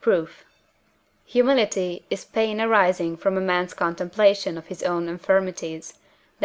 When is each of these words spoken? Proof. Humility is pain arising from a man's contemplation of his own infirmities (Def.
Proof. 0.00 0.46
Humility 1.26 2.06
is 2.08 2.24
pain 2.24 2.58
arising 2.58 3.18
from 3.18 3.36
a 3.36 3.40
man's 3.42 3.74
contemplation 3.74 4.56
of 4.56 4.68
his 4.68 4.82
own 4.82 5.08
infirmities 5.10 5.98
(Def. 6.40 6.42